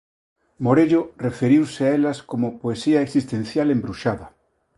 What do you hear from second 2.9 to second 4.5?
existencial embruxada".